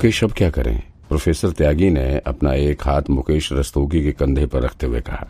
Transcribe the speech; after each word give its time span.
मुकेश, 0.00 0.22
अब 0.24 0.32
क्या 0.32 0.48
करें? 0.50 0.82
प्रोफेसर 1.08 1.50
त्यागी 1.50 1.88
ने 1.90 2.04
अपना 2.18 2.52
एक 2.54 2.82
हाथ 2.82 3.08
मुकेश 3.10 3.52
रस्तोगी 3.52 4.02
के 4.02 4.12
कंधे 4.12 4.46
पर 4.46 4.62
रखते 4.62 4.86
हुए 4.86 5.00
कहा, 5.00 5.26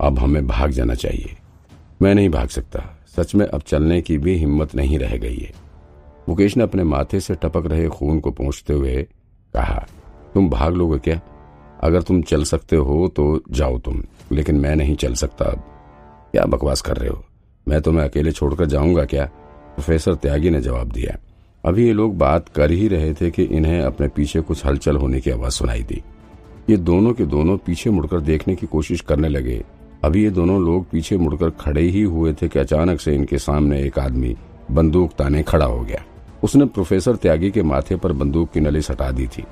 अब 0.00 0.18
हमें 0.18 0.46
भाग 0.46 0.70
जाना 0.70 0.94
चाहिए। 0.94 1.36
मैं 2.02 2.14
नहीं 2.14 2.28
भाग 2.28 2.48
सकता। 2.48 2.82
सच 3.16 3.34
में 3.34 3.46
अब 3.46 3.62
चलने 3.62 4.00
की 4.02 4.18
भी 4.18 4.36
हिम्मत 4.36 4.74
नहीं 4.74 4.98
रह 4.98 5.16
गई 5.16 5.36
है। 5.36 5.52
मुकेश 6.28 6.56
ने 6.56 6.62
अपने 6.62 6.84
माथे 6.84 7.20
से 7.20 7.34
टपक 7.34 7.66
रहे 7.66 7.88
खून 7.88 8.20
को 8.20 8.30
पहुँचते 8.30 8.72
हुए 8.72 9.02
कहा, 9.54 9.86
तुम 10.34 10.50
भाग 10.50 10.74
लोगे 10.74 10.98
क्या? 10.98 11.20
अगर 11.82 12.02
तुम 12.02 12.22
चल 12.22 12.44
सकते 12.44 12.76
हो 12.76 13.08
तो 13.08 13.42
जाओ 13.50 13.78
तुम, 13.78 14.04
लेकिन 14.32 14.60
मैं 14.60 14.76
नहीं 14.76 14.96
चल 14.96 15.14
सकता 15.14 15.44
अब। 15.44 15.64
क्या 16.32 16.44
बकवास 16.46 16.80
कर 16.80 16.96
रहे 16.96 17.10
हो? 17.10 17.24
मैं 17.66 17.80
तुम्हें 17.80 18.08
अकेले 18.08 18.32
छोड़कर 18.32 18.66
जाऊँगा 18.66 19.04
क्या? 19.04 19.24
प्रोफेसर 19.24 20.14
त्यागी 20.14 20.50
ने 20.50 20.60
जवाब 20.60 20.92
दिया 20.92 21.18
अभी 21.64 21.86
ये 21.86 21.92
लोग 21.92 22.18
बात 22.18 22.48
कर 22.48 22.70
ही 22.70 22.88
रहे 22.88 23.14
थे 23.14 23.30
कि 23.30 23.42
इन्हें 23.42 23.80
अपने 23.80 24.08
पीछे 24.08 24.40
कुछ 24.40 24.66
हलचल 24.66 24.96
होने 24.96 25.20
की 25.20 25.30
आवाज़ 25.30 25.52
सुनाई 25.52 25.82
दी। 25.82 26.02
ये 26.70 26.76
दोनों 26.76 27.12
के 27.12 27.24
दोनों 27.24 27.56
पीछे 27.56 27.90
मुड़कर 27.90 28.20
देखने 28.20 28.54
की 28.54 28.66
कोशिश 28.66 29.00
करने 29.00 29.28
लगे। 29.28 29.64
अभी 30.04 30.24
ये 30.24 30.30
दोनों 30.30 30.64
लोग 30.64 30.90
पीछे 30.90 31.16
मुड़कर 31.16 31.50
खड़े 31.50 31.80
ही 31.80 32.02
हुए 32.02 32.32
थे 32.32 32.48
कि 32.48 32.58
अचानक 32.58 33.00
से 33.00 33.14
इनके 33.14 33.38
सामने 33.38 33.82
एक 33.82 33.98
आदमी 33.98 34.36
बंदूक 34.70 35.12
ताने 35.12 35.42
खड़ा 35.42 35.66
हो 35.66 35.80
गया। 35.80 36.02
उसने 36.42 36.64
प्रोफेसर 36.64 37.16
त्यागी 37.16 37.50
के 37.50 37.62
माथे 37.62 37.96
पर 37.96 38.12
बंदूक 38.12 38.50
की 38.50 38.60
नली 38.60 38.82
सटा 38.82 39.10
दी 39.10 39.26
थी 39.26 39.44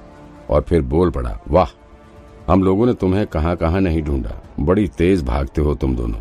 और 0.51 0.61
फिर 0.61 0.83
बोल 0.83 1.11
पड़ा, 1.11 1.41
वाह, 1.49 1.69
हम 2.53 2.63
लोगों 2.63 2.87
ने 2.87 2.95
तुम्हें 2.95 3.27
कहाँ 3.27 3.57
कहाँ 3.57 3.81
नहीं 3.81 4.03
ढूंढा। 4.03 4.43
बड़ी 4.61 4.89
तेज 4.89 5.25
भागते 5.25 5.61
हो 5.61 5.75
तुम 5.75 5.97
दोनों। 5.97 6.19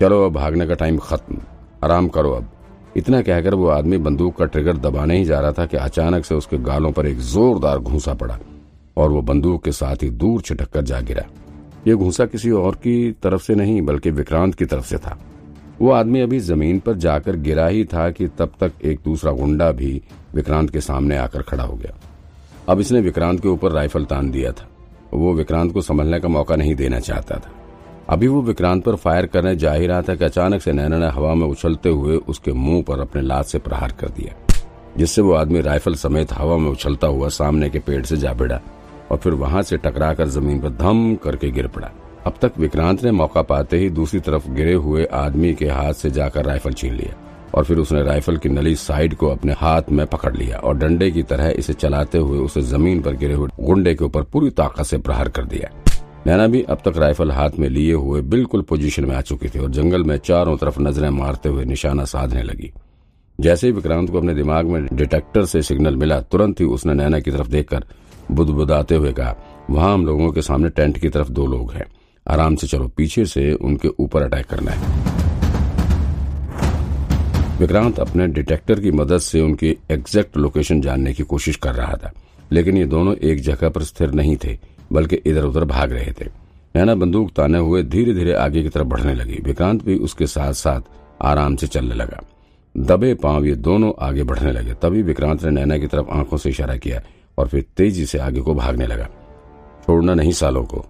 चलो, 0.00 0.26
अब 0.26 0.32
भागने 0.32 0.66
का 0.66 0.74
टाइम 0.74 0.98
खत्म। 0.98 1.38
आराम 1.84 2.08
करो 2.08 2.30
अब। 2.30 2.48
इतना 2.96 3.22
कहकर 3.22 3.54
वो 3.54 3.66
आदमी 3.66 3.98
बंदूक 3.98 4.36
का 4.36 4.44
ट्रिगर 4.44 4.76
दबाने 4.76 5.18
ही 5.18 5.24
जा 5.24 5.40
रहा 5.40 5.52
था 5.52 5.66
कि 5.66 5.76
अचानक 5.76 6.24
से 6.24 6.34
उसके 6.34 6.58
गालों 6.58 6.92
पर 6.92 7.06
एक 7.06 7.18
जोरदार 7.18 7.78
घूसा 7.78 8.14
पड़ा 8.14 8.38
और 8.96 9.10
वो 9.10 9.22
बंदूक 9.22 9.64
के 9.64 9.72
साथ 9.72 10.02
ही 10.02 10.10
दूर 10.10 10.40
छिटक 10.40 10.70
कर 10.70 10.82
जा 10.82 11.00
गिरा। 11.00 11.22
ये 11.88 11.94
घूसा 11.94 12.26
किसी 12.26 12.50
और 12.50 12.74
की 12.74 13.12
तरफ़ 13.12 13.42
से 13.42 13.54
नहीं, 13.54 13.82
बल्कि 13.82 14.10
विक्रांत 14.10 14.54
की 14.54 14.64
तरफ़ 14.64 14.86
से 14.86 14.98
था। 14.98 15.18
वो 15.80 15.90
आदमी 15.90 16.20
अभी 16.20 16.38
ज़मीन 16.38 16.78
पर 16.78 16.96
जाकर 16.96 17.36
गिरा 17.36 17.66
ही 17.66 17.84
था 17.84 18.10
कि 18.10 18.28
तब 18.28 18.52
तक 18.60 18.72
एक 18.84 19.00
दूसरा 19.04 19.32
गुंडा 19.32 19.72
भी 19.72 20.02
विक्रांत 20.34 20.70
के 20.70 20.80
सामने 20.80 21.16
आकर 21.16 21.42
खड़ा 21.42 21.64
हो 21.64 21.76
गया। 21.76 21.98
अब 22.68 22.80
इसने 22.80 23.00
विक्रांत 23.00 23.40
के 23.40 23.48
ऊपर 23.48 23.72
राइफल 23.72 24.04
तान 24.04 24.30
दिया 24.30 24.52
था। 24.52 24.68
वो 25.14 25.32
विक्रांत 25.34 25.72
को 25.72 25.80
संभलने 25.80 26.20
का 26.20 26.28
मौका 26.28 26.56
नहीं 26.56 26.74
देना 26.74 27.00
चाहता 27.00 27.36
था। 27.36 27.52
अभी 28.12 28.28
वो 28.28 28.40
विक्रांत 28.42 28.82
पर 28.84 28.96
फायर 28.96 29.26
करने 29.26 29.54
जा 29.56 29.72
ही 29.72 29.86
रहा 29.86 30.02
था 30.02 30.14
कि 30.14 30.24
अचानक 30.24 30.62
से 30.62 30.72
नैना 30.72 30.96
ने 30.98 31.06
हवा 31.08 31.34
में 31.34 31.46
उछलते 31.46 31.88
हुए 31.88 32.16
उसके 32.28 32.52
मुँह 32.52 32.82
पर 32.82 33.00
अपने 33.00 33.22
लात 33.22 33.44
से 33.44 33.58
प्रहार 33.58 33.92
कर 34.00 34.08
दिया, 34.08 34.34
जिससे 34.96 35.22
वो 35.22 35.32
आदमी 35.32 35.60
राइफल 35.60 35.94
समेत 35.94 36.32
हवा 36.32 36.56
में 36.56 36.70
उछलता 36.70 37.06
हुआ 37.06 37.28
सामने 37.28 37.70
के 37.70 37.78
पेड़ 37.78 38.02
से 38.04 38.16
जा 38.16 38.32
भिड़ा 38.32 38.60
और 39.10 39.18
फिर 39.18 39.34
वहाँ 39.34 39.62
से 39.62 39.76
टकराकर 39.76 40.28
ज़मीन 40.28 40.60
पर 40.60 40.70
धम 40.74 41.14
करके 41.14 41.50
गिर 41.50 41.66
पड़ा। 41.66 41.90
अब 42.26 42.34
तक 42.42 42.58
विक्रांत 42.58 43.04
ने 43.04 43.10
मौका 43.12 43.42
पाते 43.42 43.78
ही 43.78 43.88
दूसरी 43.90 44.20
तरफ़ 44.20 44.50
गिरे 44.50 44.74
हुए 44.74 45.04
आदमी 45.14 45.54
के 45.54 45.68
हाथ 45.68 45.92
से 45.92 46.10
जाकर 46.10 46.44
राइफल 46.44 46.72
छीन 46.72 46.94
लिया 46.94 47.14
और 47.54 47.64
फिर 47.64 47.78
उसने 47.78 48.02
राइफल 48.02 48.36
की 48.36 48.48
नली 48.48 48.74
साइड 48.76 49.14
को 49.14 49.28
अपने 49.28 49.52
हाथ 49.52 49.90
में 49.90 50.06
पकड़ 50.06 50.34
लिया 50.36 50.58
और 50.58 50.76
डंडे 50.78 51.10
की 51.10 51.22
तरह 51.22 51.48
इसे 51.48 51.72
चलाते 51.74 52.18
हुए 52.18 52.38
उसे 52.38 52.62
ज़मीन 52.64 53.00
पर 53.02 53.16
गिरे 53.16 53.34
हुए 53.34 53.48
गुंडे 53.60 53.94
के 53.94 54.04
ऊपर 54.04 54.22
पूरी 54.22 54.50
ताकत 54.50 54.84
से 54.84 54.98
प्रहार 54.98 55.28
कर 55.28 55.44
दिया। 55.44 55.70
नैना 56.26 56.46
भी 56.46 56.62
अब 56.62 56.82
तक 56.84 56.96
राइफल 56.96 57.30
हाथ 57.30 57.50
में 57.58 57.68
लिए 57.68 57.92
हुए 57.94 58.20
बिल्कुल 58.22 58.62
पोजीशन 58.62 59.04
में 59.04 59.14
आ 59.16 59.20
चुकी 59.20 59.48
थी 59.48 59.58
और 59.58 59.70
जंगल 59.70 60.04
में 60.04 60.16
चारों 60.18 60.56
तरफ़ 60.56 60.80
नज़रें 60.80 61.08
मारते 61.10 61.48
हुए 61.48 61.64
निशाना 61.64 62.04
साधने 62.04 62.42
लगी। 62.42 62.72
जैसे 63.38 63.66
ही 63.66 63.72
विक्रांत 63.72 64.10
को 64.10 64.18
अपने 64.18 64.34
दिमाग 64.34 64.66
में 64.66 64.86
डिटेक्टर 64.86 65.44
से 65.44 65.62
सिग्नल 65.62 65.96
मिला, 65.96 66.20
तुरंत 66.20 66.60
ही 66.60 66.66
उसने 66.66 66.94
नैना 66.94 67.20
की 67.20 67.30
तरफ़ 67.30 67.48
देखकर 67.48 67.84
बुदबुदाते 68.30 68.94
हुए 68.94 69.12
कहा, 69.12 69.34
वहाँ 69.70 69.92
हम 69.94 70.06
लोगों 70.06 70.30
के 70.32 70.42
सामने 70.42 70.68
टेंट 70.68 70.98
की 70.98 71.08
तरफ़ 71.08 71.30
दो 71.30 71.46
लोग 71.46 71.72
हैं। 71.72 71.86
आराम 72.26 72.56
से 72.56 72.66
चलो, 72.66 72.88
पीछे 72.88 73.24
से 73.26 73.52
उनके 73.52 73.88
ऊपर 74.00 74.22
अटैक 74.22 74.46
करना 74.46 74.70
है। 74.70 75.00
विक्रांत 77.58 77.98
अपने 78.00 78.26
डिटेक्टर 78.28 78.80
की 78.80 78.90
मदद 78.90 79.18
से 79.18 79.40
उनकी 79.40 79.76
एग्जैक्ट 79.90 80.36
लोकेशन 80.36 80.80
जानने 80.80 81.12
की 81.12 81.22
कोशिश 81.22 81.56
कर 81.56 81.74
रहा 81.74 81.94
था, 81.94 82.12
लेकिन 82.52 82.76
ये 82.76 82.84
दोनों 82.86 83.14
एक 83.16 83.40
जगह 83.40 83.68
पर 83.68 83.82
स्थिर 83.82 84.12
नहीं 84.12 84.36
थे। 84.36 84.58
बल्कि 84.92 85.16
इधर 85.16 85.44
उधर 85.44 85.64
भाग 85.64 85.92
रहे 85.92 86.12
थे। 86.12 86.24
नैना 86.74 86.94
बंदूक 86.94 87.30
ताने 87.30 87.58
हुए 87.58 87.82
धीरे 87.82 88.14
धीरे 88.14 88.32
आगे 88.34 88.62
की 88.62 88.68
तरफ़ 88.68 88.86
बढ़ने 88.86 89.14
लगी। 89.14 89.40
विक्रांत 89.44 89.84
भी 89.84 89.96
उसके 89.98 90.26
साथ 90.26 90.52
साथ 90.52 90.80
आराम 91.22 91.56
से 91.56 91.66
चलने 91.66 91.94
लगा। 91.94 92.20
दबे 92.74 93.14
पाँव 93.14 93.44
ये 93.44 93.54
दोनों 93.54 93.92
आगे 94.00 94.22
बढ़ने 94.22 94.52
लगे। 94.52 94.74
तभी 94.74 95.02
विक्रांत 95.02 95.44
ने 95.44 95.50
नैना 95.50 95.78
की 95.78 95.86
तरफ़ 95.86 96.10
आँखों 96.10 96.36
से 96.36 96.50
इशारा 96.50 96.76
किया 96.76 97.00
और 97.38 97.48
फिर 97.48 97.64
तेज़ी 97.76 98.06
से 98.06 98.18
आगे 98.18 98.40
को 98.40 98.54
भागने 98.54 98.86
लगा। 98.86 99.08
छोड़ना 99.86 100.14
नहीं 100.14 100.32
सालों 100.32 100.64
को, 100.64 100.84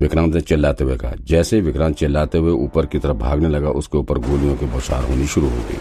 विक्रांत 0.00 0.34
ने 0.34 0.40
चिल्लाते 0.40 0.84
हुए 0.84 0.96
कहा। 0.96 1.14
जैसे 1.20 1.60
विक्रांत 1.60 1.96
चिल्लाते 1.96 2.38
हुए 2.38 2.52
ऊपर 2.52 2.86
की 2.86 2.98
तरफ़ 2.98 3.16
भागने 3.16 3.48
लगा, 3.48 3.70
उसके 3.70 3.98
ऊपर 3.98 4.18
गोलियों 4.18 4.56
की 4.56 4.66
बौछार 4.66 5.04
होनी 5.04 5.26
शुरू 5.26 5.48
हो 5.48 5.56
गई। 5.58 5.78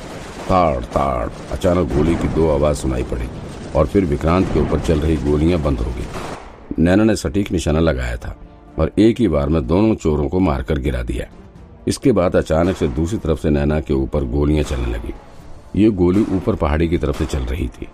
ताड़ 0.49 0.83
ताड़, 0.85 1.29
अचानक 1.51 1.93
गोली 1.93 2.15
की 2.15 2.27
दो 2.27 2.49
आवाज़ 2.49 2.77
सुनाई 2.77 3.03
पड़ी 3.03 3.29
और 3.75 3.87
फिर 3.87 4.05
विक्रांत 4.05 4.53
के 4.53 4.59
ऊपर 4.59 4.79
चल 4.79 4.99
रही 4.99 5.17
गोलियाँ 5.29 5.61
बंद 5.61 5.79
हो 5.79 5.91
गई। 5.91 6.05
नैना 6.79 7.03
ने 7.03 7.15
सटीक 7.15 7.51
निशाना 7.51 7.79
लगाया 7.79 8.17
था 8.17 8.35
और 8.79 8.91
एक 8.99 9.19
ही 9.19 9.27
बार 9.27 9.49
में 9.49 9.65
दोनों 9.67 9.95
चोरों 9.95 10.27
को 10.29 10.39
मारकर 10.39 10.79
गिरा 10.79 11.03
दिया। 11.03 11.25
इसके 11.87 12.11
बाद 12.11 12.35
अचानक 12.35 12.77
से 12.77 12.87
दूसरी 12.87 13.17
तरफ़ 13.19 13.39
से 13.39 13.49
नैना 13.49 13.79
के 13.79 13.93
ऊपर 13.93 14.23
गोलियाँ 14.23 14.63
चलने 14.63 14.93
लगी। 14.93 15.13
ये 15.75 15.89
गोली 15.89 16.25
ऊपर 16.31 16.55
पहाड़ी 16.55 16.87
की 16.89 16.97
तरफ़ 16.97 17.17
से 17.17 17.25
चल 17.25 17.39
रही 17.39 17.67
थी। 17.67 17.87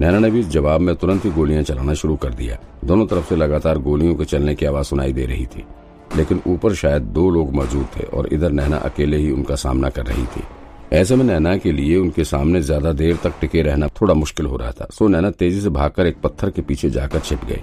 नैना 0.00 0.18
ने 0.18 0.30
भी 0.30 0.42
जवाब 0.42 0.80
में 0.80 0.94
तुरंत 0.96 1.24
ही 1.24 1.30
गोलियाँ 1.30 1.62
चलाना 1.62 1.94
शुरू 1.94 2.16
कर 2.16 2.34
दिया। 2.34 2.58
दोनों 2.84 3.06
तरफ़ 3.06 3.28
से 3.28 3.36
लगातार 3.36 3.78
गोलियों 3.78 4.14
के 4.14 4.24
चलने 4.24 4.54
की 4.54 4.66
आवाज़ 4.66 4.86
सुनाई 4.86 5.12
दे 5.12 5.26
रही 5.26 5.46
थी। 5.46 5.64
लेकिन 6.16 6.40
ऊपर 6.46 6.74
शायद 6.74 7.02
दो 7.02 7.30
लोग 7.30 7.54
मौजूद 7.54 7.86
थे 7.96 8.04
और 8.04 8.28
इधर 8.32 8.52
नैना 8.52 8.76
अकेले 8.76 9.16
ही 9.16 9.30
उनका 9.30 9.54
सामना 9.54 9.88
कर 9.88 10.06
रही 10.06 10.24
थी। 10.26 10.42
ऐसे 10.92 11.16
में 11.16 11.24
नैना 11.24 11.56
के 11.56 11.72
लिए 11.72 11.96
उनके 11.96 12.24
सामने 12.24 12.60
ज़्यादा 12.60 12.92
देर 12.92 13.16
तक 13.16 13.32
टिके 13.40 13.62
रहना 13.62 13.88
थोड़ा 14.00 14.14
मुश्किल 14.14 14.46
हो 14.46 14.56
रहा 14.56 14.70
था। 14.70 14.86
सो 14.92 15.08
नैना 15.08 15.30
तेज़ी 15.30 15.60
से 15.60 15.68
भागकर 15.68 16.06
एक 16.06 16.20
पत्थर 16.20 16.50
के 16.50 16.62
पीछे 16.62 16.90
जाकर 16.90 17.20
छिप 17.20 17.44
गई। 17.44 17.60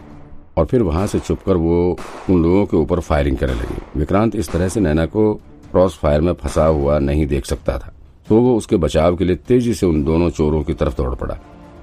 और 0.57 0.65
फिर 0.65 0.81
वहाँ 0.81 1.07
से 1.07 1.19
छुपकर 1.19 1.55
वो 1.55 1.97
उन 2.29 2.43
लोगों 2.43 2.65
के 2.65 2.77
ऊपर 2.77 2.99
फायरिंग 2.99 3.37
करने 3.37 3.53
लगी। 3.53 3.99
विक्रांत 3.99 4.35
इस 4.35 4.49
तरह 4.49 4.67
से 4.67 4.79
नैना 4.79 5.05
को 5.05 5.33
क्रॉस 5.71 5.97
फायर 5.97 6.21
में 6.21 6.33
फंसा 6.33 6.65
हुआ 6.65 6.99
नहीं 6.99 7.27
देख 7.27 7.45
सकता 7.45 7.77
था। 7.77 7.93
तो 8.29 8.35
वो 8.35 8.57
उसके 8.57 8.77
बचाव 8.77 9.15
के 9.15 9.25
लिए 9.25 9.35
तेज़ी 9.35 9.73
से 9.73 9.85
उन 9.85 10.03
दोनों 10.03 10.29
चोरों 10.29 10.63
की 10.63 10.73
तरफ़ 10.73 10.97
दौड़ 10.97 11.15
पड़ा। 11.15 11.37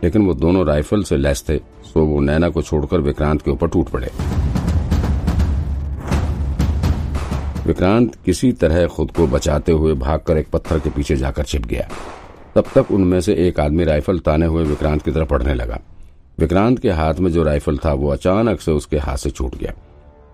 लेकिन 0.05 0.27
वो 0.27 0.35
दोनों 0.35 0.67
राइफल 0.67 1.03
से 1.03 1.17
लैस 1.17 1.45
थे 1.49 1.57
सो 1.59 2.05
वो 2.05 2.21
नैना 2.21 2.49
को 2.49 2.63
छोड़कर 2.63 2.99
विक्रांत 2.99 3.43
के 3.43 3.51
ऊपर 3.51 3.69
टूट 3.69 3.89
पड़े। 3.89 4.11
विक्रांत 7.67 8.15
किसी 8.25 8.53
तरह 8.53 8.87
खुद 8.87 9.11
को 9.11 9.27
बचाते 9.27 9.73
हुए 9.73 9.95
भागकर 9.95 10.37
एक 10.37 10.51
पत्थर 10.51 10.79
के 10.79 10.91
पीछे 10.91 11.17
जाकर 11.17 11.43
छिप 11.43 11.67
गया। 11.67 11.89
तब 12.55 12.65
तक 12.75 12.91
उनमें 12.91 13.21
से 13.21 13.35
एक 13.35 13.61
आदमी 13.61 13.85
राइफल 13.85 14.19
ताने 14.19 14.47
हुए 14.47 14.65
विक्रांत 14.65 15.03
की 15.03 15.11
तरफ़ 15.11 15.29
पड़ने 15.29 15.55
लगा। 15.55 15.79
विक्रांत 16.39 16.79
के 16.79 16.91
हाथ 16.91 17.15
में 17.15 17.31
जो 17.33 17.43
राइफल 17.43 17.79
था, 17.79 17.93
वो 17.93 18.09
अचानक 18.09 18.61
से 18.61 18.73
उसके 18.73 18.99
हाथ 18.99 19.17
से 19.17 19.31
छूट 19.31 19.57
गया 19.57 19.73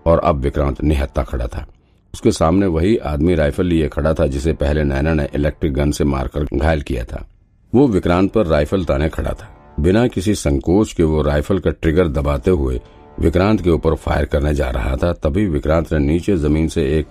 और 0.05 0.19
अब 0.19 0.35
विक्रांत 0.35 0.83
निहत्ता 0.83 1.23
खड़ा 1.23 1.47
था। 1.47 1.65
उसके 2.13 2.31
सामने 2.31 2.65
वही 2.65 2.97
आदमी 2.97 3.35
राइफल 3.35 3.65
लिए 3.65 3.87
खड़ा 3.87 4.13
था, 4.13 4.27
जिसे 4.27 4.53
पहले 4.53 4.83
नैना 4.83 5.13
ने 5.13 5.27
इलेक्ट्रिक 5.35 5.73
गन 5.73 5.91
से 5.91 6.03
मारकर 6.03 6.45
घायल 6.53 6.81
किया 6.81 7.03
था। 7.03 7.27
वो 7.75 7.87
विक्रांत 7.87 8.31
पर 8.31 8.45
राइफल 8.45 8.85
ताने 8.85 9.09
खड़ा 9.09 9.31
था। 9.31 9.75
बिना 9.79 10.07
किसी 10.07 10.35
संकोच 10.35 10.93
के 10.93 11.03
वो 11.03 11.21
राइफल 11.21 11.59
का 11.59 11.71
ट्रिगर 11.71 12.07
दबाते 12.07 12.51
हुए 12.51 12.81
विक्रांत 13.19 13.61
के 13.61 13.69
ऊपर 13.69 13.95
फायर 13.95 14.25
करने 14.25 14.53
जा 14.53 14.69
रहा 14.69 14.95
था, 14.95 15.13
तभी 15.13 15.45
विक्रांत 15.45 15.93
ने 15.93 15.99
नीचे 15.99 16.37
ज़मीन 16.37 16.67
से 16.67 16.99
एक 16.99 17.07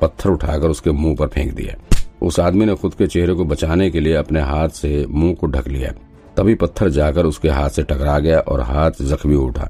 पत्थर 0.00 0.30
उठाकर 0.30 0.68
उसके 0.68 0.90
मुँह 0.90 1.16
पर 1.16 1.26
फेंक 1.26 1.54
दिया। 1.54 1.74
उस 2.22 2.40
आदमी 2.40 2.64
ने 2.64 2.74
खुद 2.74 2.94
के 2.94 3.06
चेहरे 3.06 3.34
को 3.34 3.44
बचाने 3.44 3.90
के 3.90 4.00
लिए 4.00 4.14
अपने 4.14 4.40
हाथ 4.40 4.68
से 4.68 5.06
मुँह 5.08 5.34
को 5.34 5.46
ढक 5.46 5.68
लिया। 5.68 5.92
तभी 6.36 6.54
पत्थर 6.54 6.88
जाकर 6.88 7.26
उसके 7.26 7.48
हाथ 7.48 7.70
से 7.70 7.82
टकरा 7.82 8.18
गया 8.18 8.38
और 8.40 8.60
हाथ 8.60 9.02
जख्मी 9.02 9.36
उठा। 9.36 9.68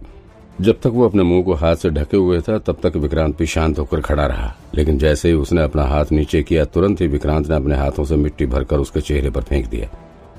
जब 0.61 0.81
तक 0.81 0.87
वो 0.87 1.05
अपने 1.05 1.23
मुँह 1.23 1.43
को 1.43 1.55
हाथ 1.55 1.77
से 1.77 1.91
ढके 1.91 2.17
हुए 2.17 2.41
था, 2.41 2.59
तब 2.59 2.77
तक 2.83 2.97
विक्रांत 2.97 3.37
भी 3.39 3.47
शांत 3.47 3.79
होकर 3.79 4.01
खड़ा 4.01 4.27
रहा। 4.27 4.55
लेकिन 4.75 4.99
जैसे 4.99 5.29
ही 5.29 5.35
उसने 5.35 5.63
अपना 5.63 5.85
हाथ 5.85 6.13
नीचे 6.13 6.43
किया, 6.43 6.65
तुरंत 6.65 7.01
ही 7.01 7.07
विक्रांत 7.07 7.49
ने 7.49 7.57
अपने 7.57 7.77
हाथों 7.77 8.05
से 8.05 8.17
मिट्टी 8.17 8.47
भरकर 8.47 8.79
उसके 8.79 9.01
चेहरे 9.01 9.31
पर 9.31 9.43
फेंक 9.43 9.69
दिया, 9.69 9.89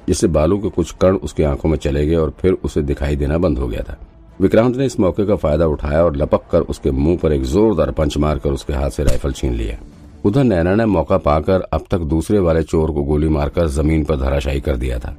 जिससे 0.08 0.28
बालू 0.28 0.58
के 0.58 0.70
कुछ 0.70 0.92
कण 0.92 1.16
उसकी 1.16 1.44
आँखों 1.44 1.70
में 1.70 1.78
चले 1.78 2.06
गए 2.08 2.16
और 2.16 2.34
फिर 2.40 2.58
उसे 2.64 2.81
दिखाई 2.81 3.16
देना 3.16 3.38
बंद 3.38 3.60
हो 3.60 3.68
गया 3.68 3.81
था। 3.81 3.98
विक्रांत 4.40 4.78
ने 4.78 4.86
इस 4.86 5.00
मौके 5.00 5.25
का 5.25 5.36
फ़ायदा 5.36 5.66
उठाया 5.66 6.04
और 6.04 6.16
लपक 6.16 6.48
कर 6.52 6.62
उसके 6.62 6.92
मुँह 6.92 7.18
पर 7.18 7.34
एक 7.34 7.44
जोरदार 7.44 7.92
पंच 7.92 8.18
मारकर 8.18 8.52
उसके 8.52 8.74
हाथ 8.74 8.90
से 8.90 9.04
राइफल 9.04 9.31
छीन 9.31 9.54
लिया। 9.54 9.78
उधर 10.25 10.44
नैना 10.44 10.75
ने 10.75 10.86
मौका 10.86 11.18
पाकर 11.18 11.62
अब 11.74 11.86
तक 11.92 12.00
दूसरे 12.08 12.40
वाले 12.40 12.64
चोर 12.64 12.92
को 12.92 13.04
गोली 13.04 13.30
मारकर 13.30 13.68
ज़मीन 13.68 14.04
पर 14.06 14.16
धराशायी 14.16 14.62
कर 14.62 14.78
दिया 14.78 15.00
था। 15.00 15.16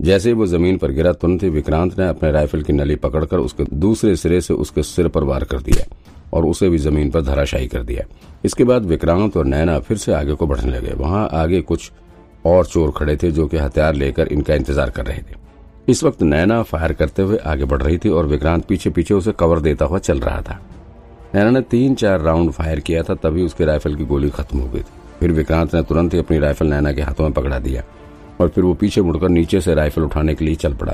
जैसे 0.00 0.28
ही 0.28 0.34
वो 0.34 0.46
ज़मीन 0.46 0.76
पर 0.78 0.92
गिरा, 0.92 1.12
तुरंत 1.12 1.42
ही 1.42 1.48
विक्रांत 1.48 1.98
ने 1.98 2.06
अपने 2.08 2.30
राइफल 2.32 2.62
की 2.62 2.72
नली 2.72 2.94
पकड़कर 2.96 3.38
उसके 3.38 3.64
दूसरे 3.74 4.14
सिरे 4.16 4.40
से 4.40 4.54
उसके 4.54 4.82
सिर 4.82 5.08
पर 5.08 5.24
वार 5.24 5.44
कर 5.44 5.60
दिया 5.60 5.84
और 6.32 6.46
उसे 6.46 6.68
भी 6.68 6.78
ज़मीन 6.78 7.10
पर 7.10 7.22
धराशायी 7.22 7.66
कर 7.68 7.82
दिया। 7.82 8.04
इसके 8.44 8.64
बाद 8.64 8.84
विक्रांत 8.84 9.36
और 9.36 9.44
नैना 9.46 9.78
फिर 9.78 9.96
से 9.96 10.12
आगे 10.12 10.34
को 10.34 10.46
बढ़ने 10.46 10.72
लगे। 10.72 10.94
वहाँ 10.94 11.28
आगे 11.32 11.60
कुछ 11.62 11.90
और 12.46 12.66
चोर 12.66 12.90
खड़े 12.90 13.16
थे 13.16 13.30
जो 13.30 13.46
कि 13.46 13.56
हथियार 13.56 13.94
लेकर 13.94 14.28
इनका 14.28 14.54
इंतज़ार 14.54 14.90
कर 14.90 15.06
रहे 15.06 15.18
थे। 15.20 15.38
इस 15.88 16.02
वक्त 16.04 16.22
नैना 16.22 16.62
फायर 16.62 16.92
करते 16.92 17.22
हुए 17.22 17.36
आगे 17.46 17.64
बढ़ 17.64 17.82
रही 17.82 17.98
थी 17.98 18.08
और 18.08 18.26
विक्रांत 18.26 18.64
पीछे 18.64 18.90
पीछे 18.90 19.14
उसे 19.14 19.32
कवर 19.32 19.60
देता 19.60 19.84
हुआ 19.84 19.98
चल 19.98 20.20
रहा 20.20 20.40
था। 20.40 20.60
नैना 21.34 21.50
ने 21.50 21.60
तीन 21.60 21.94
चार 21.94 22.20
राउंड 22.20 22.50
फायर 22.50 22.80
किया 22.80 23.02
था, 23.02 23.14
तभी 23.14 23.42
उसके 23.42 23.64
राइफल 23.64 23.94
की 23.94 24.04
गोली 24.04 24.30
खत्म 24.30 24.58
हो 24.58 24.68
गई 24.68 24.80
थी। 24.80 25.18
फिर 25.20 25.32
विक्रांत 25.32 25.74
ने 25.74 25.82
तुरंत 25.82 26.14
ही 26.14 26.18
अपनी 26.18 26.38
राइफल 26.38 26.66
नैना 26.66 26.92
के 26.92 27.02
हाथों 27.02 27.24
में 27.24 27.32
पकड़ा 27.32 27.58
दिया। 27.58 27.82
और 28.40 28.48
फिर 28.48 28.64
वो 28.64 28.74
पीछे 28.74 29.02
मुड़कर 29.02 29.28
नीचे 29.28 29.60
से 29.60 29.74
राइफल 29.74 30.02
उठाने 30.02 30.34
के 30.34 30.44
लिए 30.44 30.54
चल 30.54 30.74
पड़ा। 30.74 30.92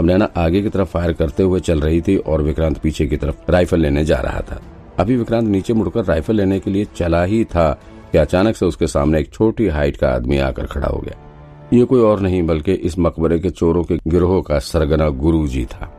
अब 0.00 0.06
नैना 0.06 0.28
आगे 0.36 0.62
की 0.62 0.68
तरफ़ 0.68 0.88
फायर 0.88 1.12
करते 1.12 1.42
हुए 1.42 1.60
चल 1.60 1.80
रही 1.80 2.00
थी 2.00 2.16
और 2.16 2.42
विक्रांत 2.42 2.78
पीछे 2.78 3.06
की 3.06 3.16
तरफ़ 3.16 3.50
राइफल 3.50 3.80
लेने 3.80 4.04
जा 4.04 4.16
रहा 4.16 4.40
था। 4.40 4.60
अभी 4.98 5.16
विक्रांत 5.16 5.48
नीचे 5.48 5.72
मुड़कर 5.72 6.04
राइफल 6.04 6.34
लेने 6.34 6.60
के 6.60 6.70
लिए 6.70 6.86
चला 6.96 7.24
ही 7.24 7.44
था 7.44 7.80
कि 8.12 8.18
अचानक 8.18 8.56
से 8.56 8.66
उसके 8.66 8.86
सामने 8.86 9.20
एक 9.20 9.32
छोटी 9.32 9.68
हाइट 9.68 9.96
का 9.96 10.08
आदमी 10.08 10.38
आकर 10.38 10.66
खड़ा 10.66 10.86
हो 10.86 10.98
गया। 10.98 11.18
ये 11.72 11.84
कोई 11.84 12.00
और 12.00 12.20
नहीं, 12.20 12.42
बल्कि 12.42 12.72
इस 12.72 12.98
मकबरे 12.98 13.38
के 13.38 13.50
चोरों 13.50 13.84
के 13.84 13.96
गिरोह 13.96 14.42
का 14.42 14.58
सरगना 14.58 15.08
गुरुजी 15.08 15.64
था। 15.64 15.92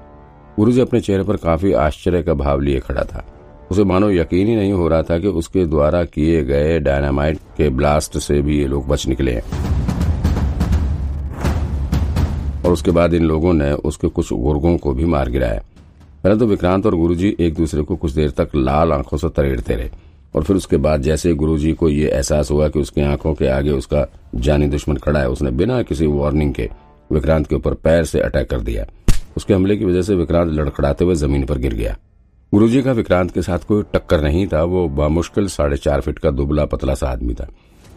गुरुजी 0.58 0.82
अपने 0.82 1.02
चेहरे 1.02 1.24
पर 1.24 1.38
काफ़ी 1.38 1.74
आश्चर्य 1.74 2.24
का 2.24 2.34
भाव 2.34 2.60
लिए 2.60 2.80
खड़ा 2.80 3.04
था। 3.04 3.26
उसे 3.72 3.84
मानो 3.84 4.12
यकीन 4.12 4.48
ही 4.48 4.56
नहीं 4.56 4.74
हो 4.74 4.88
रहा 4.88 5.02
था 5.02 5.20
कि 5.20 5.28
उसके 5.28 5.66
द्वारा 5.66 6.04
किए 6.04 6.44
गए 6.44 6.80
डायनामाइट 6.80 7.38
के 7.38 7.70
ब्लास्ट 7.70 8.18
से 8.18 8.42
भी 8.42 8.60
ये 8.60 8.68
लोग 8.68 8.88
बच 8.88 9.08
निकले 9.08 9.32
हैं। 9.32 9.75
और 12.66 12.72
उसके 12.72 12.92
बाद 12.92 13.14
इन 13.14 13.24
लोगों 13.24 13.54
ने 13.54 13.72
उसके 13.84 14.08
कुछ 14.08 14.32
गुर्गों 14.34 14.78
को 14.78 14.94
भी 14.94 15.06
मार 15.06 15.30
गिराया। 15.30 15.62
पहले 16.24 16.36
तो 16.36 16.46
विक्रांत 16.46 16.86
और 16.86 16.96
गुरुजी 16.96 17.36
एक 17.40 17.54
दूसरे 17.56 17.82
को 17.82 17.96
कुछ 17.96 18.12
देर 18.12 18.30
तक 18.32 18.56
लाल 18.56 18.94
आँखों 18.94 19.18
से 19.18 19.30
तरेड़ते 19.30 19.76
रहे 19.76 19.90
और 20.36 20.44
फिर 20.44 20.56
उसके 20.56 20.78
बाद 20.78 21.02
जैसे 21.02 21.34
गुरुजी 21.34 21.74
को 21.74 21.90
ये 21.90 22.08
एहसास 22.08 22.52
हुआ 22.52 22.68
कि 22.70 22.80
उसकी 22.80 23.02
आँखों 23.02 23.34
के 23.34 23.48
आगे 23.48 23.72
उसका 23.72 24.06
जानी 24.36 24.68
दुश्मन 24.68 24.96
खड़ा 24.96 25.20
है, 25.20 25.30
उसने 25.30 25.52
बिना 25.52 25.82
किसी 25.84 26.08
वार्निंग 26.08 26.54
के 26.54 26.70
विक्रांत 27.10 27.48
के 27.48 27.56
ऊपर 27.56 27.74
पैर 27.74 28.04
से 28.04 28.20
अटैक 28.20 28.50
कर 28.50 28.62
दिया। 28.62 28.86
उसके 29.38 29.54
हमले 29.54 29.78
की 29.78 29.86
वजह 29.86 30.02
से 30.02 30.16
विक्रांत 30.16 30.52
लड़खड़ाते 30.52 31.06
हुए 31.06 31.16
ज़मीन 31.16 31.46
पर 31.46 31.58
गिर 31.58 31.74
गया। 31.74 31.96
गुरुजी 32.54 32.82
का 32.82 32.92
विक्रांत 32.92 33.32
के 33.32 33.42
साथ 33.42 33.60
कोई 33.60 33.84
टक्कर 33.94 34.22
नहीं 34.22 34.48
था, 34.48 34.64
वो 34.64 34.88
बामुश्किल 34.90 35.48
साढ़े 35.48 35.78
चार 35.78 36.02
फीट 36.02 36.20
का 36.20 36.32
दुबला 36.32 36.66
पतला 36.66 36.94
सा 36.94 37.08
आदमी 37.08 37.34
था। 37.34 37.48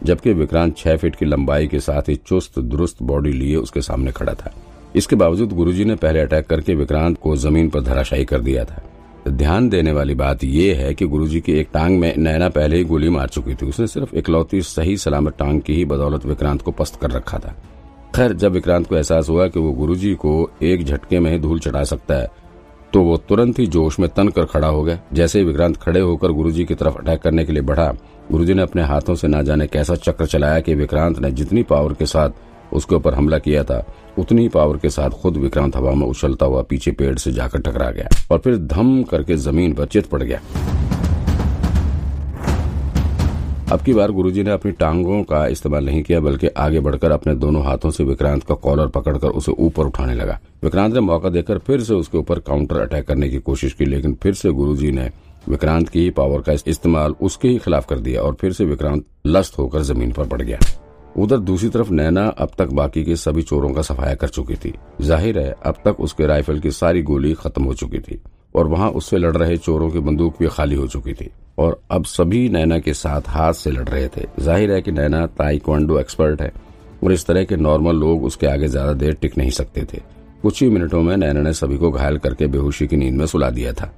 जबकि 0.04 0.32
विक्रांत 0.32 0.76
छह 0.76 0.96
फीट 0.96 1.16
की 1.16 1.26
लंबाई 1.26 1.66
के 1.66 1.80
साथ 1.80 2.08
ही 2.08 2.14
चुस्त, 2.16 2.58
दुरुस्त 2.58 3.02
बॉडी 3.02 3.32
लिए 3.32 3.56
उसके 3.56 3.80
सामने 3.80 4.12
खड़ा 4.12 4.34
था। 4.34 4.54
इसके 4.96 5.16
बावजूद 5.16 5.52
गुरुजी 5.52 5.84
ने 5.84 5.94
पहले 5.94 6.20
अटैक 6.20 6.46
करके 6.46 6.74
विक्रांत 6.74 7.18
को 7.18 7.36
ज़मीन 7.36 7.68
पर 7.68 7.80
धराशायी 7.80 8.24
कर 8.24 8.40
दिया 8.40 8.64
था। 8.64 8.82
ध्यान 9.28 9.68
देने 9.68 9.92
वाली 9.92 10.14
बात 10.14 10.44
यह 10.44 10.76
है 10.76 10.94
कि 10.94 11.06
गुरुजी 11.06 11.40
की 11.40 11.52
एक 11.52 11.68
टांग 11.74 11.98
में 11.98 12.16
नैना 12.16 12.48
पहले 12.48 12.76
ही 12.76 12.84
गोली 12.84 13.08
मार 13.08 13.28
चुकी 13.28 13.54
थी। 13.54 13.66
उसने 13.66 13.86
सिर्फ़ 13.86 14.16
इकलौती 14.16 14.62
सही 14.62 14.96
सलामत 14.96 15.38
टांग 15.38 15.60
की 15.60 15.74
ही 15.74 15.84
बदौलत 15.84 16.26
विक्रांत 16.26 16.62
को 16.62 16.70
पस्त 16.70 17.00
कर 17.00 17.10
रखा 17.10 17.38
था। 17.38 17.56
खैर, 18.16 18.32
जब 18.32 18.52
विक्रांत 18.52 18.86
को 18.86 18.96
एहसास 18.96 19.28
हुआ 19.28 19.48
कि 19.48 19.60
वो 19.60 19.72
गुरुजी 19.72 20.14
को 20.14 20.50
एक 20.62 20.84
झटके 20.84 21.18
में 21.20 21.40
धूल 21.40 21.58
चढ़ा 21.58 21.84
सकता 21.84 22.14
है 22.14 22.28
तो 22.93 23.02
वो 23.02 23.17
तुरंत 23.19 23.58
ही 23.58 23.67
जोश 23.67 23.99
में 23.99 24.08
तन 24.08 24.29
कर 24.29 24.44
खड़ा 24.44 24.69
हो 24.69 24.82
गया। 24.82 24.99
जैसे 25.12 25.38
ही 25.38 25.44
विक्रांत 25.44 25.76
खड़े 25.76 26.00
होकर 26.00 26.32
गुरुजी 26.32 26.64
की 26.64 26.75
तरफ़ 26.75 26.99
अटैक 26.99 27.20
करने 27.23 27.44
के 27.44 27.52
लिए 27.52 27.62
बढ़ा, 27.62 27.93
गुरुजी 28.32 28.55
ने 28.55 28.62
अपने 28.62 28.82
हाथों 28.82 29.14
से 29.14 29.29
ना 29.29 29.43
जाने 29.43 29.67
कैसा 29.67 29.94
चक्र 29.96 30.26
चलाया 30.26 30.61
कि 30.61 30.75
विक्रांत 30.75 31.19
ने 31.19 31.31
जितनी 31.31 31.62
पावर 31.62 31.93
के 31.93 32.06
साथ 32.06 32.31
उसके 32.73 32.94
ऊपर 32.94 33.14
हमला 33.14 33.38
किया 33.38 33.62
था, 33.64 33.85
उतनी 34.19 34.43
ही 34.43 34.49
पावर 34.49 34.76
के 34.76 34.90
साथ 34.90 35.11
खुद 35.23 35.37
विक्रांत 35.37 35.76
हवा 35.76 35.93
में 35.93 36.06
उछलता 36.06 36.46
हुआ 36.46 36.62
पीछे 36.62 36.90
पेड़ 36.93 37.17
से 37.17 37.32
जाकर 37.32 37.61
टकरा 37.61 37.90
गया 37.90 38.08
और 38.31 38.38
फिर 38.38 38.56
धम 38.67 39.02
करके 39.02 39.37
ज़मीन 39.38 39.75
पर 39.75 39.87
चित 39.87 40.06
पड़ 40.06 40.23
गया। 40.23 40.41
अब 43.73 43.81
की 43.81 43.93
बार 43.94 44.11
गुरुजी 44.11 44.43
ने 44.43 44.50
अपनी 44.50 44.70
टांगों 44.73 45.23
का 45.23 45.47
इस्तेमाल 45.47 45.85
नहीं 45.85 46.03
किया, 46.03 46.20
बल्कि 46.20 46.47
आगे 46.49 46.81
बढ़कर 46.81 47.11
अपने 47.11 47.35
दोनों 47.35 47.65
हाथों 47.65 47.91
से 47.91 48.05
विक्रांत 48.05 48.44
का 48.44 48.55
कॉलर 48.56 48.87
पकड़कर 48.88 49.29
उसे 49.31 49.53
ऊपर 49.59 49.87
उठाने 49.87 50.15
लगा। 50.15 50.38
विक्रांत 50.62 50.94
ने 50.94 51.00
मौका 51.00 51.29
देकर 51.29 51.59
फिर 51.59 51.81
से 51.81 51.94
उसके 51.94 52.19
ऊपर 52.19 52.38
काउंटर 52.38 52.76
अटैक 52.76 53.06
करने 53.06 53.29
की 53.29 53.38
कोशिश 53.41 53.73
की, 53.73 53.85
लेकिन 53.85 54.15
फिर 54.23 54.35
से 54.35 54.50
गुरुजी 54.50 54.93
ने 54.93 55.11
विक्रांत 55.49 55.88
की 55.88 56.09
पावर 56.11 56.41
का 56.41 56.53
इस्तेमाल 56.67 57.15
उसके 57.20 57.49
ही 57.49 57.59
खिलाफ 57.59 57.87
कर 57.88 57.99
दिया 57.99 58.23
और 58.23 58.37
फिर 58.41 58.53
से 58.53 58.65
विक्रांत 58.65 59.05
लस्त 59.26 59.59
होकर 59.59 59.82
ज़मीन 59.82 60.12
पर 60.12 60.26
पड़ 60.26 60.41
गया। 60.43 60.59
उधर 61.17 61.38
दूसरी 61.41 61.69
तरफ़ 61.69 61.91
नैना 61.91 62.26
अब 62.29 62.50
तक 62.59 62.73
बाकी 62.73 63.05
के 63.05 63.17
सभी 63.17 63.43
चोरों 63.43 63.70
का 63.70 63.82
सफाया 63.82 64.15
कर 64.15 64.29
चुकी 64.29 64.55
थी। 64.55 64.73
ज़ाहिर 65.00 65.38
है, 65.38 65.55
अब 65.62 65.75
तक 65.85 66.00
उसके 66.00 66.26
राइफल 66.26 66.61
की 66.61 66.70
सारी 66.73 67.03
गोली 67.03 67.35
खत्म 67.35 67.65
हो 67.65 67.75
चुकी 67.75 67.99
थी। 67.99 68.20
और 68.54 68.66
वहाँ 68.66 68.90
उससे 68.90 69.18
लड़ 69.18 69.36
रहे 69.36 69.56
चोरों 69.56 69.90
की 69.90 69.98
बंदूक 70.00 70.38
भी 70.40 70.48
खाली 70.48 70.74
हो 70.74 70.86
चुकी 70.86 71.12
थी। 71.12 71.30
और 71.58 71.80
अब 71.90 72.04
सभी 72.04 72.48
नैना 72.48 72.78
के 72.78 72.94
साथ 72.94 73.28
हाथ 73.28 73.52
से 73.52 73.70
लड़ 73.70 73.88
रहे 73.88 74.08
थे। 74.08 74.26
ज़ाहिर 74.40 74.72
है 74.72 74.80
कि 74.82 74.92
नैना 74.92 75.26
ताइक्वांडो 75.38 75.98
एक्सपर्ट 76.00 76.42
है 76.42 76.52
और 77.04 77.12
इस 77.12 77.26
तरह 77.26 77.44
के 77.44 77.56
नॉर्मल 77.56 77.96
लोग 77.96 78.24
उसके 78.24 78.46
आगे 78.46 78.68
ज़्यादा 78.68 78.92
देर 78.94 79.14
टिक 79.14 79.38
नहीं 79.38 79.50
सकते 79.50 79.86
थे। 79.92 80.00
कुछ 80.42 80.62
ही 80.62 80.68
मिनटों 80.70 81.02
में 81.02 81.16
नैना 81.16 81.40
ने 81.40 81.52
सभी 81.52 81.76
को 81.76 81.90
घायल 81.90 82.18
करके 82.18 82.46
बेहोशी 82.46 82.86
की 82.86 82.96
नींद 82.96 83.14
में 83.14 83.26
सुला 83.26 83.50
दिया 83.50 83.72
था। 83.72 83.92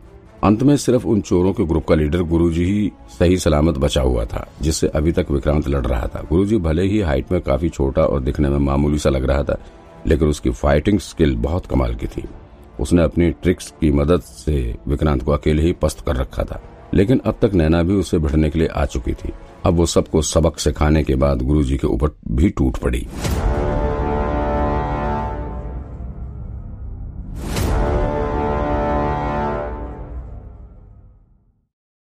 अंत 0.45 0.63
में 0.63 0.77
सिर्फ़ 0.77 1.07
उन 1.07 1.21
चोरों 1.21 1.53
के 1.53 1.65
ग्रुप 1.65 1.87
का 1.87 1.95
लीडर 1.95 2.23
गुरुजी 2.23 2.65
ही 2.65 2.91
सही 3.19 3.37
सलामत 3.37 3.79
बचा 3.79 4.03
हुआ 4.03 4.25
था, 4.25 4.47
जिससे 4.63 4.87
अभी 4.89 5.13
तक 5.13 5.31
विक्रांत 5.31 5.69
लड़ 5.69 5.85
रहा 5.87 6.07
था। 6.07 6.23
गुरुजी 6.29 6.59
भले 6.59 6.83
ही 6.83 7.01
हाइट 7.01 7.33
में 7.33 7.41
काफ़ी 7.41 7.69
छोटा 7.69 8.03
और 8.03 8.21
दिखने 8.21 8.49
में 8.49 8.59
मामूली 8.59 8.99
सा 8.99 9.11
लग 9.11 9.25
रहा 9.25 9.43
था, 9.43 9.59
लेकिन 10.07 10.29
उसकी 10.29 10.51
फाइटिंग 10.51 10.99
स्किल 11.01 11.37
बहुत 11.39 11.67
कमाल 11.67 11.95
की 11.95 12.07
थी। 12.07 12.25
उसने 12.81 13.03
अपनी 13.03 13.31
ट्रिक्स 13.31 13.71
की 13.81 13.93
मदद 13.93 14.21
से 14.21 14.77
विक्रांत 14.89 15.23
को 15.23 15.33
अकेले 15.33 15.63
ही 15.63 15.73
पस्त 15.73 16.01
कर 16.01 16.17
रखा 16.17 16.43
था। 16.43 16.63
लेकिन 16.95 17.21
अब 17.25 17.39
तक 17.43 17.51
नैना 17.55 17.83
भी 17.83 17.95
उसे 17.95 18.19
भिड़ने 18.19 18.51
के 18.51 18.59
लिए 18.59 18.69
आ 18.69 18.85
चुकी 18.85 19.13
थी। 19.13 19.33
अब 19.67 19.75
वो 19.75 19.87
सबको 19.87 20.23
सबक 20.23 20.59
सिखाने 20.59 21.05
के 21.05 21.15
बाद 21.15 21.43
गुरुजी 21.43 21.77
के 21.77 21.87
ऊपर 21.87 22.09
भी 22.29 22.51
टूट 22.51 22.77
पड़ी। 22.77 23.07